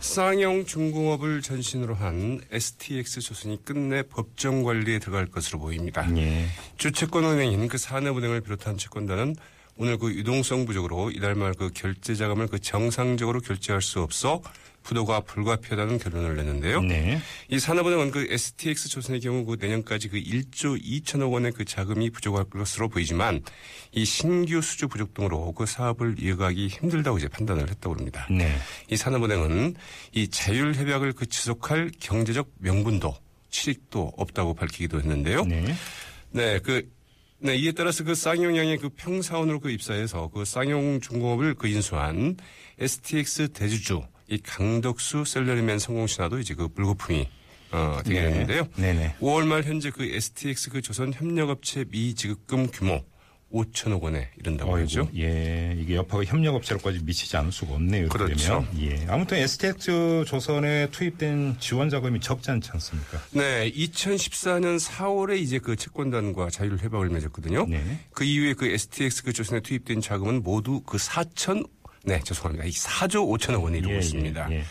[0.00, 6.06] 쌍용 중공업을 전신으로 한 STX 조선이 끝내 법정 관리에 들어갈 것으로 보입니다.
[6.16, 6.46] 예.
[6.76, 9.34] 주채권은행인 그 산업은행을 비롯한 채권단은
[9.78, 14.42] 오늘 그 유동성 부족으로 이달 말 그 결제 자금을 그 정상적으로 결제할 수 없어
[14.82, 16.80] 부도가 불가피하다는 결론을 냈는데요.
[16.82, 17.20] 네.
[17.48, 22.44] 이 산업은행은 그 STX 조선의 경우 그 내년까지 그 1조 2천억 원의 그 자금이 부족할
[22.44, 23.42] 것으로 보이지만
[23.92, 28.26] 이 신규 수주 부족 등으로 그 사업을 이어가기 힘들다고 이제 판단을 했다고 합니다.
[28.30, 28.56] 네.
[28.90, 29.74] 이 산업은행은
[30.12, 33.14] 이 자율 협약을 그 지속할 경제적 명분도
[33.50, 35.44] 실익도 없다고 밝히기도 했는데요.
[35.44, 35.74] 네.
[36.30, 36.88] 네, 그
[37.40, 42.36] 네, 이에 따라서 그 쌍용양의 그 평사원으로 그 입사해서 그 쌍용 중공업을 그 인수한
[42.80, 47.28] STX 대주주 이 강덕수 셀러리맨 성공신화도 이제 그 불거품이
[47.70, 48.30] 어, 되게 네.
[48.30, 48.66] 됐는데요.
[48.74, 49.16] 네네.
[49.20, 53.04] 5월 말 현재 그 STX 그 조선 협력업체 미지급금 규모
[53.52, 55.08] 5천억 원에 이른다고 하죠.
[55.16, 58.08] 예, 이게 여파가 협력업체로까지 미치지 않을 수가 없네요.
[58.08, 58.66] 그렇죠.
[58.74, 58.78] 되면.
[58.80, 59.06] 예.
[59.08, 63.22] 아무튼 STX 조선에 투입된 지원 자금이 적지 않지 않습니까?
[63.30, 67.66] 네, 2014년 4월에 이제 그 채권단과 자율 협약을 맺었거든요.
[67.66, 68.00] 네.
[68.12, 71.66] 그 이후에 그 STX 그 조선에 투입된 자금은 모두 그 4천
[72.04, 72.64] 네, 죄송합니다.
[72.64, 74.50] 이 4조 5천억 원이 이루고 예, 있습니다.
[74.50, 74.64] 예, 예.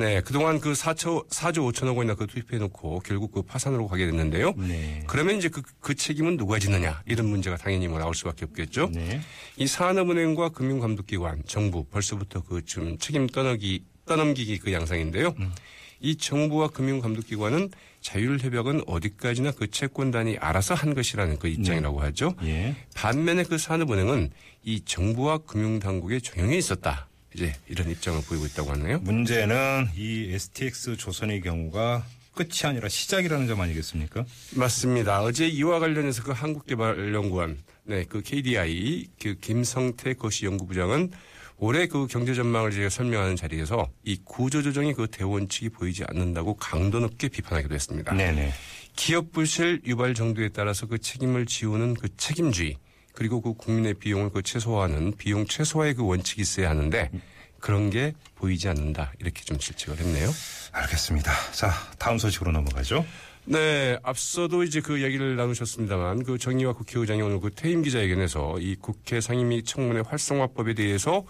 [0.00, 4.54] 네, 그동안 그 4조 4조 5천억 원이나 그 투입해 놓고 결국 그 파산으로 가게 됐는데요.
[4.56, 5.04] 네.
[5.06, 8.90] 그러면 이제 그, 그 책임은 누가 지느냐 이런 문제가 당연히 뭐 나올 수밖에 없겠죠.
[8.94, 9.20] 네.
[9.58, 15.34] 이 산업은행과 금융감독기관, 정부 벌써부터 그 좀 책임 떠넘기 떠넘기기 그 양상인데요.
[15.38, 15.52] 음.
[16.00, 17.68] 이 정부와 금융감독기관은
[18.00, 22.34] 자율협약은 어디까지나 그 채권단이 알아서 한 것이라는 그 입장이라고 하죠.
[22.44, 22.74] 예.
[22.94, 24.30] 반면에 그 산업은행은
[24.64, 27.09] 이 정부와 금융당국의 종용에 있었다.
[27.34, 28.98] 이제 이런 입장을 보이고 있다고 하네요.
[29.00, 32.04] 문제는 이 STX 조선의 경우가
[32.34, 34.24] 끝이 아니라 시작이라는 점 아니겠습니까?
[34.54, 35.22] 맞습니다.
[35.22, 41.10] 어제 이와 관련해서 그 한국개발연구원, 네, 그 KDI, 그 김성태 거시 연구부장은
[41.58, 47.28] 올해 그 경제 전망을 제가 설명하는 자리에서 이 구조조정이 그 대원칙이 보이지 않는다고 강도 높게
[47.28, 48.14] 비판하기도 했습니다.
[48.14, 48.52] 네네.
[48.96, 52.76] 기업 부실 유발 정도에 따라서 그 책임을 지우는 그 책임주의
[53.12, 57.10] 그리고 그 국민의 비용을 그 최소화하는 비용 최소화의 그 원칙이 있어야 하는데
[57.58, 60.30] 그런 게 보이지 않는다 이렇게 좀 질책을 했네요.
[60.72, 61.32] 알겠습니다.
[61.52, 63.04] 자, 다음 소식으로 넘어가죠.
[63.44, 69.20] 네, 앞서도 이제 그 얘기를 나누셨습니다만 그 정의와 국회의장이 오늘 그 퇴임 기자회견에서 이 국회
[69.20, 71.24] 상임위 청문회 활성화법에 대해서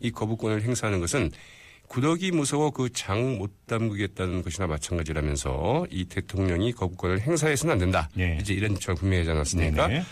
[0.00, 1.30] 이 거부권을 행사하는 것은
[1.88, 8.08] 구더기 무서워 그 장 못 담그겠다는 것이나 마찬가지라면서 이 대통령이 거부권을 행사해서는 안 된다.
[8.14, 8.38] 네.
[8.40, 9.86] 이제 이런 입장을 분명히 하지 않았습니까?
[9.88, 10.04] 네네.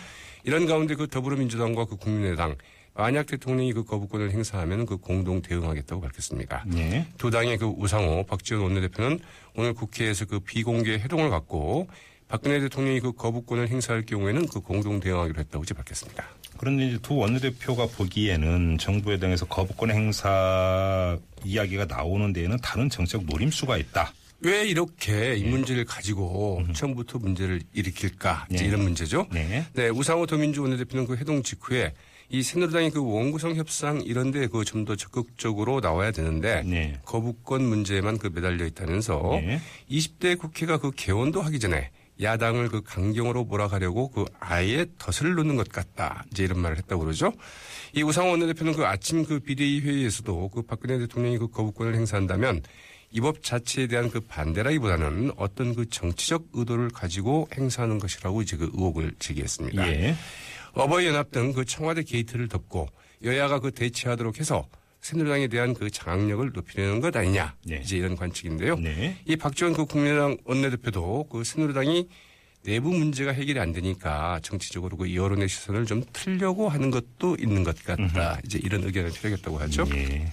[0.45, 2.55] 이런 가운데 그 더불어민주당과 그 국민의당
[2.93, 6.63] 만약 대통령이 그 거부권을 행사하면 그 공동 대응하겠다고 밝혔습니다.
[6.67, 7.05] 네.
[7.17, 9.19] 두 당의 그 우상호, 박지원 원내대표는
[9.55, 11.87] 오늘 국회에서 그 비공개 회동을 갖고
[12.27, 16.25] 박근혜 대통령이 그 거부권을 행사할 경우에는 그 공동 대응하기로 했다고 이제 밝혔습니다.
[16.57, 23.77] 그런데 이제 두 원내대표가 보기에는 정부 여당에서 거부권 행사 이야기가 나오는 데에는 다른 정책 노림수가
[23.77, 24.13] 있다.
[24.45, 28.45] 왜 이렇게 이 문제를 가지고 처음부터 문제를 일으킬까?
[28.51, 28.69] 이제 네.
[28.69, 29.27] 이런 문제죠.
[29.33, 29.65] 네.
[29.73, 31.93] 네, 우상호 더민주 원내대표는 그 해동 직후에
[32.29, 36.99] 이 새누리당이 그 원구성 협상 이런데 그 좀 더 적극적으로 나와야 되는데 네.
[37.05, 39.59] 거부권 문제만 그 매달려 있다면서 네.
[39.89, 41.89] 20대 국회가 그 개원도 하기 전에
[42.21, 46.23] 야당을 그 강경으로 몰아가려고 그 아예 덫을 놓는 것 같다.
[46.31, 47.33] 이제 이런 말을 했다고 그러죠.
[47.93, 52.61] 이 우상호 원내대표는 그 아침 그 비대위 회의에서도 그 박근혜 대통령이 그 거부권을 행사한다면
[53.11, 58.69] 이 법 자체에 대한 그 반대라기보다는 어떤 그 정치적 의도를 가지고 행사하는 것이라고 이제 그
[58.73, 59.87] 의혹을 제기했습니다.
[59.87, 60.15] 예.
[60.73, 62.87] 어버이연합 등 그 청와대 게이트를 덮고
[63.23, 64.67] 여야가 그 대치하도록 해서
[65.09, 67.53] 새누리당에 대한 그 장악력을 높이려는 것 아니냐.
[67.63, 67.79] 네.
[67.83, 68.77] 이제 이런 관측인데요.
[68.79, 69.15] 네.
[69.25, 72.07] 이 박지원 그 국민의당 원내대표도 그 새누리당이
[72.63, 77.83] 내부 문제가 해결이 안 되니까 정치적으로 그 여론의 시선을 좀 틀려고 하는 것도 있는 것
[77.83, 78.39] 같다.
[78.43, 79.85] 이제 이런 의견을 표력했다고 하죠.
[79.93, 80.25] 예.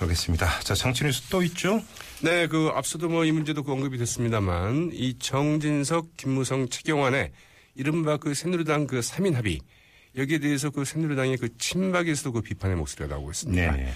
[0.00, 0.58] 알겠습니다.
[0.62, 1.80] 자, 정치 뉴스 또 있죠?
[2.22, 7.30] 네, 그 앞서도 뭐 이 문제도 그 언급이 됐습니다만 이 정진석, 김무성, 최경환의
[7.76, 9.60] 이른바 그 새누리당 그 3인 합의
[10.16, 13.72] 여기에 대해서 그 새누리당의 그 친박에서도 그 비판의 목소리가 나오고 있습니다.
[13.76, 13.92] 네.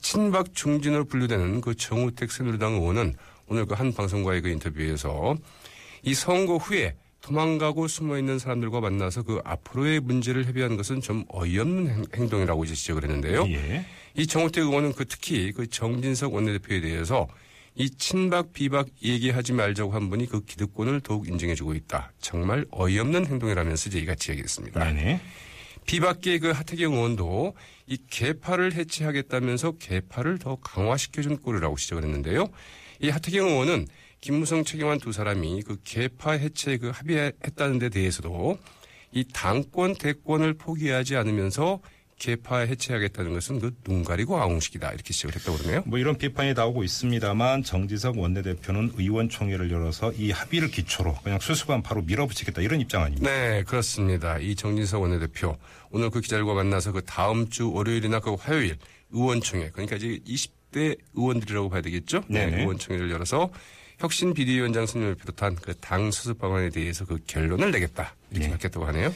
[0.00, 3.14] 친박 중진으로 분류되는 그 정우택 새누리당 의원은
[3.48, 5.36] 오늘 그 한 방송과의 그 인터뷰에서
[6.02, 11.88] 이 선거 후에 도망가고 숨어 있는 사람들과 만나서 그 앞으로의 문제를 협의하는 것은 좀 어이없는
[11.94, 13.46] 행- 행동이라고 이제 지적을 했는데요.
[13.48, 13.84] 예.
[14.16, 17.28] 이 정우택 의원은 그 특히 그 정진석 원내대표에 대해서
[17.74, 22.10] 이 친박 비박 얘기하지 말자고 한 분이 그 기득권을 더욱 인정해주고 있다.
[22.20, 24.82] 정말 어이없는 행동이라면서 이제 이같이 얘기했습니다.
[24.82, 25.20] 네네.
[25.90, 27.54] 비박계 그 하태경 의원도
[27.88, 32.46] 이 개파를 해체하겠다면서 개파를 더 강화시켜준 꼴이라고 지적을 했는데요.
[33.00, 33.88] 이 하태경 의원은
[34.20, 38.56] 김무성, 최경환 두 사람이 그 개파 해체 그 합의했다는 데 대해서도
[39.10, 41.80] 이 당권 대권을 포기하지 않으면서
[42.20, 45.82] 개파 해체하겠다는 것은 그 눈 가리고 아웅식이다 이렇게 지적을 했다고 그러네요.
[45.86, 52.02] 뭐 이런 비판이 나오고 있습니다만 정지석 원내대표는 의원총회를 열어서 이 합의를 기초로 그냥 수수관 바로
[52.02, 53.28] 밀어붙이겠다 이런 입장 아닙니까?
[53.30, 54.38] 네, 그렇습니다.
[54.38, 55.56] 이 정진석 원내대표
[55.90, 58.76] 오늘 그 기자들과 만나서 그 다음 주 월요일이나 그 화요일
[59.10, 62.22] 의원총회 그러니까 이제 20대 의원들이라고 봐야 되겠죠?
[62.28, 62.60] 네, 네 네.
[62.62, 63.50] 의원총회를 열어서
[63.98, 68.52] 혁신 비대위원장 선임을 비롯한 그 당 수습 방안에 대해서 그 결론을 내겠다 이렇게 네.
[68.52, 69.12] 밝혔다고 하네요.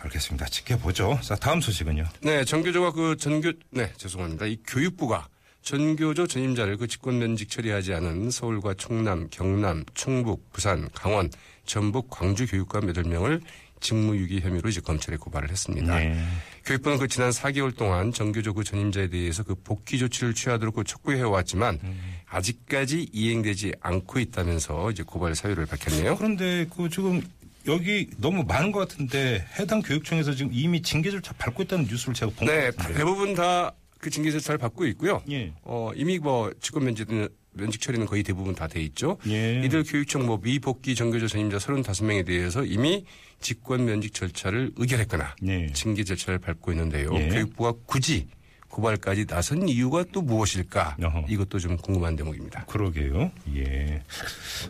[0.00, 0.46] 알겠습니다.
[0.46, 1.18] 지켜보죠.
[1.22, 2.04] 자, 다음 소식은요.
[2.22, 4.46] 네, 전교조가 그 전교 네 죄송합니다.
[4.46, 5.28] 이 교육부가
[5.62, 11.30] 전교조 전임자를 그 직권 면직 처리하지 않은 서울과 충남, 경남, 충북, 부산, 강원,
[11.66, 13.42] 전북, 광주 교육감 8명을
[13.80, 15.98] 직무유기 혐의로 이제 검찰에 고발을 했습니다.
[15.98, 16.22] 네.
[16.66, 21.22] 교육부는 그 지난 4개월 동안 정교조 그 전임자에 대해서 그 복귀 조치를 취하도록 그 촉구해
[21.22, 21.78] 왔지만
[22.26, 26.16] 아직까지 이행되지 않고 있다면서 이제 고발 사유를 밝혔네요.
[26.16, 27.22] 그런데 그 지금
[27.66, 32.32] 여기 너무 많은 것 같은데 해당 교육청에서 지금 이미 징계 절차 밟고 있다는 뉴스를 제가
[32.36, 32.70] 본것 네.
[32.94, 35.22] 대부분 다 그 징계 절차를 받고 있고요.
[35.30, 35.52] 예.
[35.62, 39.18] 어, 이미 뭐 직권 면직은 면직 처리는 거의 대부분 다 돼 있죠.
[39.26, 39.60] 예.
[39.62, 43.04] 이들 교육청 뭐 미복귀 정교조 전임자 35명에 대해서 이미
[43.40, 45.70] 직권 면직 절차를 의결했거나 네.
[45.74, 47.10] 징계 절차를 밟고 있는데요.
[47.14, 47.28] 예.
[47.28, 48.26] 교육부가 굳이
[48.68, 50.96] 고발까지 나선 이유가 또 무엇일까?
[51.02, 51.26] 어허.
[51.28, 52.64] 이것도 좀 궁금한 대목입니다.
[52.64, 53.30] 그러게요.
[53.54, 54.02] 예.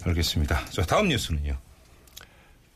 [0.04, 0.64] 알겠습니다.
[0.70, 1.56] 자, 다음 뉴스는요.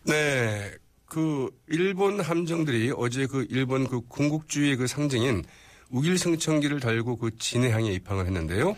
[0.06, 0.70] 네.
[1.06, 5.44] 그 일본 함정들이 어제 그 일본 그 군국주의의 그 상징인
[5.90, 8.74] 우길승천기를 달고 그 진해항에 입항을 했는데요.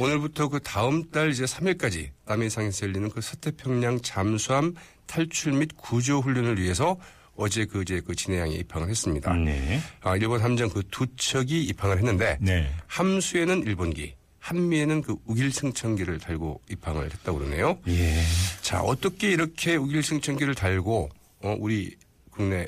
[0.00, 4.74] 오늘부터 그 다음 달 이제 3일까지 남해상에서 열리는 그 서태평양 잠수함
[5.06, 6.96] 탈출 및 구조 훈련을 위해서
[7.36, 9.34] 어제 그 이제 그 진해항에 입항을 했습니다.
[9.34, 9.80] 네.
[10.00, 12.70] 아, 일본 함정 그 두 척이 입항을 했는데 네.
[12.86, 17.78] 함수에는 일본기, 한미에는 그 우길승천기를 달고 입항을 했다고 그러네요.
[17.88, 18.22] 예.
[18.64, 21.10] 자, 어떻게 이렇게 우길승천기를 달고
[21.42, 21.94] 어, 우리
[22.30, 22.66] 국내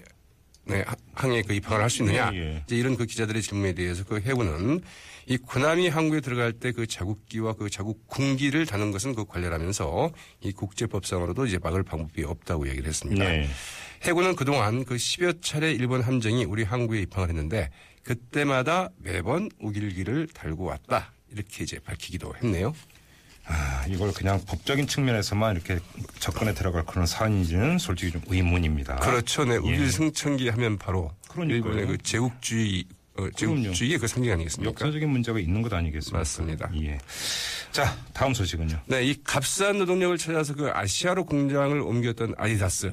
[0.64, 2.30] 네, 하- 항에 그 입항을 할 수 있느냐?
[2.34, 2.62] 예, 예.
[2.66, 4.82] 이제 이런 그 기자들의 질문에 대해서 그 해군은
[5.26, 10.12] 이 군함이 항구에 들어갈 때 그 자국기와 그 자국 군기를 다는 것은 그 관련하면서
[10.42, 13.24] 이 국제법상으로도 이제 막을 방법이 없다고 얘기를 했습니다.
[13.24, 13.48] 네.
[14.02, 17.70] 해군은 그동안 그 10여 차례 일본 함정이 우리 항구에 입항을 했는데
[18.02, 21.12] 그때마다 매번 우길기를 달고 왔다.
[21.32, 22.74] 이렇게 이제 밝히기도 했네요.
[23.48, 25.78] 아, 이걸 그냥 법적인 측면에서만 이렇게
[26.18, 28.96] 접근에 들어갈 그런 사안인지는 솔직히 좀 의문입니다.
[28.96, 29.44] 그렇죠.
[29.44, 29.56] 네.
[29.56, 31.32] 우길승천기 하면 바로 아, 예.
[31.32, 31.56] 그러니까요.
[31.56, 32.84] 일본의 그 제국주의
[33.18, 34.70] 어, 제국주의의 그 상징 아니겠습니까?
[34.70, 36.18] 역사적인 문제가 있는 것 아니겠습니까?
[36.18, 36.70] 맞습니다.
[36.82, 36.98] 예.
[37.72, 38.80] 자, 다음 소식은요.
[38.86, 42.92] 네, 이 값싼 노동력을 찾아서 그 아시아로 공장을 옮겼던 아디다스.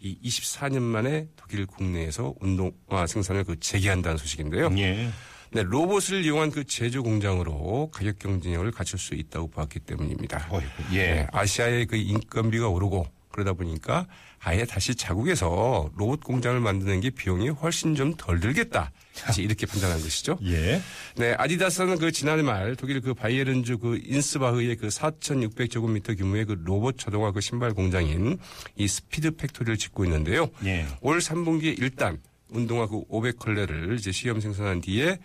[0.00, 4.70] 이 24년 만에 독일 국내에서 운동화 생산을 그 재개한다는 소식인데요.
[4.76, 5.10] 예.
[5.54, 10.48] 네, 로봇을 이용한 그 제조 공장으로 가격 경쟁력을 갖출 수 있다고 봤기 때문입니다.
[10.50, 10.96] 어이구, 예.
[10.96, 14.08] 네, 아시아의 그 인건비가 오르고 그러다 보니까
[14.40, 18.90] 아예 다시 자국에서 로봇 공장을 만드는 게 비용이 훨씬 좀 덜 들겠다.
[19.38, 20.38] 이렇게 판단한 것이죠.
[20.44, 20.80] 예.
[21.16, 26.98] 네, 아디다스는 그 지난해 말 독일 그 바이에른주 그 안스바흐의 그 4,600제곱미터 규모의 그 로봇
[26.98, 28.38] 자동화 그 신발 공장인
[28.74, 30.50] 이 Speed Factory를 짓고 있는데요.
[30.64, 30.84] 예.
[31.00, 32.18] 올 3분기에 일단
[32.48, 35.18] 운동화 그 500켤레를 이제 시험 생산한 뒤에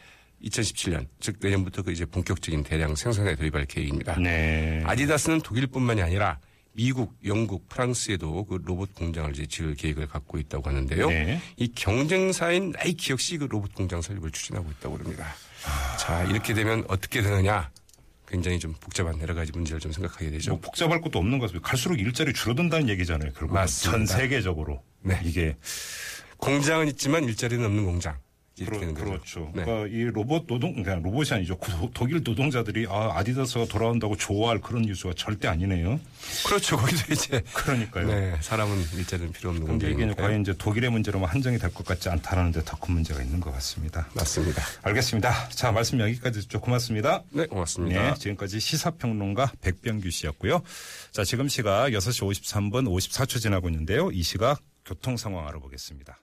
[0.43, 4.17] 2017년 즉 내년부터 그 이제 본격적인 대량 생산에 돌입할 계획입니다.
[4.19, 4.81] 네.
[4.85, 6.39] 아디다스는 독일뿐만이 아니라
[6.73, 11.09] 미국, 영국, 프랑스에도 그 로봇 공장을 이제 지을 계획을 갖고 있다고 하는데요.
[11.09, 11.41] 네.
[11.57, 15.25] 이 경쟁사인 나이키 역시 그 로봇 공장 설립을 추진하고 있다고 합니다.
[15.97, 17.69] 자, 이렇게 되면 어떻게 되느냐?
[18.27, 20.51] 굉장히 좀 복잡한 여러 가지 문제를 좀 생각하게 되죠.
[20.51, 21.67] 뭐 복잡할 것도 없는 것 같습니다.
[21.67, 23.31] 갈수록 일자리 줄어든다는 얘기잖아요.
[23.33, 24.05] 결국 전.
[24.05, 25.19] 세계적으로 네.
[25.23, 25.57] 이게
[26.37, 28.15] 공장은 있지만 일자리는 없는 공장.
[28.65, 29.05] 그렇, 되는 거죠.
[29.05, 29.51] 그렇죠.
[29.55, 29.63] 네.
[29.63, 31.57] 그러니까 이 로봇 노동, 그러니까 로봇이 아니죠.
[31.57, 35.99] 고- 독일 노동자들이 아, 아디다스가 돌아온다고 좋아할 그런 뉴스가 절대 아니네요.
[36.45, 36.77] 그렇죠.
[36.77, 38.07] 거기서 이제 그러니까요.
[38.07, 40.05] 네, 사람은 일자리는 필요 없는 근데 이게.
[40.13, 43.51] 과연 이제 독일의 문제로만 한정이 될 것 같지 않다는 데 더 큰 문제가 있는 것
[43.53, 44.07] 같습니다.
[44.13, 44.61] 맞습니다.
[44.83, 45.49] 알겠습니다.
[45.49, 46.59] 자, 말씀 여기까지 듣죠.
[46.61, 47.23] 고맙습니다.
[47.31, 48.01] 네, 고맙습니다.
[48.11, 50.61] 네, 지금까지 시사평론가 백병규 씨였고요.
[51.11, 54.11] 자, 지금 시각 6시 53분 54초 지나고 있는데요.
[54.11, 56.17] 이 시각 교통 상황 알아보겠습니다.